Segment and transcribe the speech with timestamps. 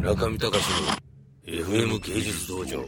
[0.00, 2.86] 村上隆の FM 芸術道場。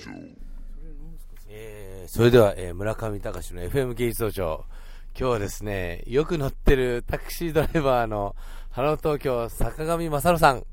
[1.50, 4.64] えー、それでは、えー、村上隆の FM 芸術道場。
[5.14, 8.34] 今日はですね、よく乗ってるタクシードライバーの、
[8.70, 10.64] ハロー東京、坂上正さん。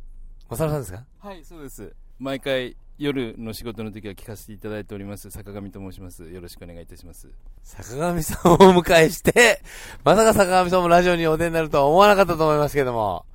[0.50, 1.04] 正さんですか？
[1.20, 1.94] はい、そうです。
[2.20, 6.24] 毎回、夜の仕事の時は聞かせていただいております、坂上と申します。
[6.24, 7.28] よろしくお願いいたします。
[7.64, 9.62] 坂上さんをお迎えして、
[10.06, 13.26] まさか坂上さんもラジオにお出になるとは思わなかったと思いますけども、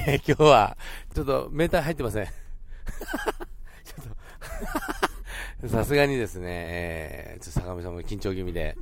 [0.00, 0.76] えー今日は、
[1.14, 2.28] ちょっとメーター入ってません。
[3.84, 4.06] ちょっ
[5.62, 8.76] と、 さすがにですね、えーちょっと坂上さんも緊張気味で、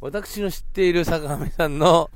[0.00, 2.10] 私の知っている坂上さんの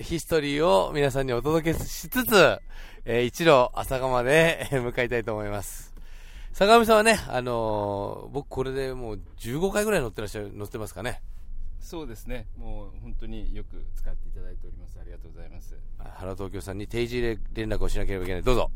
[0.00, 2.58] ヒストリーを皆さんにお届けしつつ、
[3.04, 5.92] えー一路朝釜でえー向かいたいと思います。
[6.52, 11.20] 坂上さんはね、あのー僕これでもう15回ぐらい乗ってらっしゃる、乗ってますかね？
[11.80, 12.46] そうですね。
[12.56, 14.98] もう本当によく使っていただいております。
[14.98, 15.74] ありがとうございます。
[15.98, 17.20] 原東京さんに定時
[17.52, 18.42] 連絡をしなければいけない。
[18.42, 18.70] どうぞ。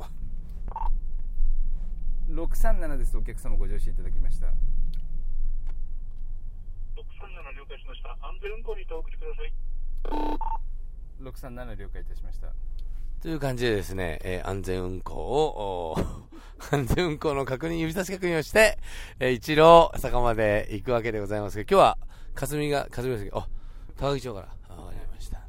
[2.47, 3.17] 637です。
[3.19, 4.47] お客様ご乗車いただきました。
[4.47, 4.53] 637
[7.59, 8.11] 了解しました。
[8.25, 9.53] 安全運行にてお送りください。
[11.21, 12.53] 637了解いたしました。
[13.21, 15.97] という感じでですね、えー安全運行を、
[16.71, 18.79] 安全運行の確認、指差し確認をして、
[19.19, 21.99] えー一路坂まで行くわけでございますけど、今日は、
[22.37, 23.49] 霞が、霞が関、あ、
[23.97, 25.41] 高木町から、あわかりました。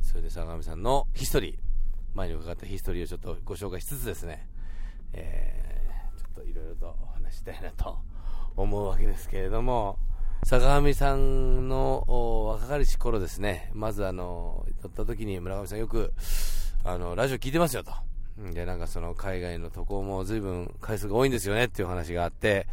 [0.00, 1.58] それで坂上さんのヒストリー、
[2.14, 4.48] 前に伺ったヒストリーをちょっとご紹介しつつですね、
[5.12, 7.98] えー、ちょっといろいろとお話したいなと
[8.56, 9.98] 思うわけですけれども、
[10.44, 12.04] 坂上さんの
[12.48, 16.12] 若かりし頃ですね、まずあの、撮った時に村上さんよく、
[16.84, 17.92] あの、ラジオ聞いてますよと。
[18.52, 22.66] で、なんかその海外の渡航も随分回数が多いんですよねっていう話があって、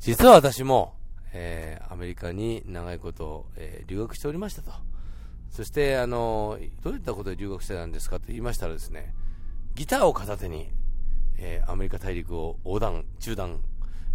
[0.00, 0.94] 実は私も、
[1.32, 4.70] えーアメリカに長いこと、えー留学しておりましたと。
[5.50, 9.14] そして、あの、どういったことで留学してたんですかって言いましたらですね、
[9.74, 10.70] ギターを片手に、
[11.38, 13.60] えーアメリカ大陸を横断、中断、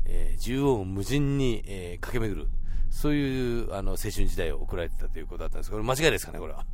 [0.06, 2.48] えー縦横無尽に、えー駆け巡る、
[2.90, 6.66] そういうあの青春時代を送られてたということだったんですこれ間違いですかね、これは？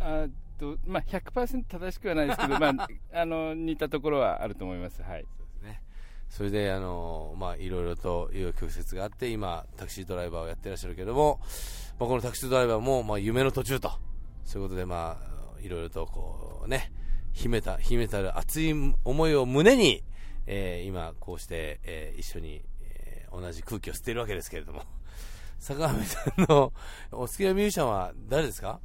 [0.00, 0.26] あ
[0.58, 2.88] と、まあ、100%正しくはないですけど、まあ、
[3.20, 5.02] あの、似たところはあると思います。
[5.02, 5.24] はい。
[6.28, 11.40] それで、あの、まあ、いろいろと紆余曲折があって、今、タクシードライバーをやってらっしゃるけども、
[12.00, 13.92] まあ、このタクシードライバーも、まあ、夢の途中と、
[14.46, 16.90] そういうことで、まあ、いろいろと、こう、ね、
[17.32, 18.72] 秘めた、秘めたる熱い
[19.04, 20.02] 思いを胸に、
[20.46, 24.82] えー今、こうして、えー一緒に、えー同じ空気を吸っているわけですけれども、
[25.58, 26.72] 坂上さんの
[27.10, 28.80] お好きなミュージシャンは誰ですか？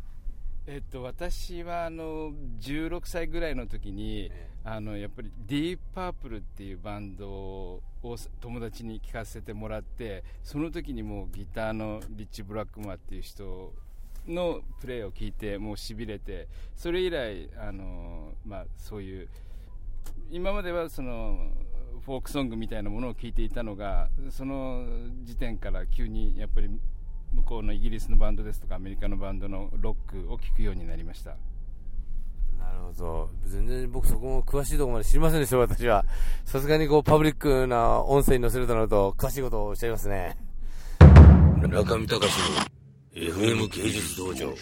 [0.69, 4.31] えっと、私はあの16歳ぐらいの時に、
[4.65, 7.81] あのやっぱりディープパープルっていうバンドを
[8.41, 13.73] 友達に聴かせてもらってその時にもうギターのリッチ・ブラックマーっていう人
[14.27, 19.29] のプレーを聞いてもうしびれてそれ以来あの、まあ、そういう
[20.29, 21.51] 今まではその
[22.05, 24.85] フォークソングみたいなものを聞いていたのがその
[25.23, 26.69] 時点から急にやっぱり
[27.33, 31.35] 向こうのイギリスのバンドですとかアメリカのバンドのロックを聴くようになりました
[32.57, 33.29] なるほど。
[33.45, 36.05] 全然僕そこも詳しいところまで知りませんでした、私は。
[36.43, 40.37] さすがにこう、パブリックな音声に載せるとなると、詳しいことをおっしゃいますね。
[41.69, 42.76] 中見隆の
[43.17, 44.53] FM 芸術道場。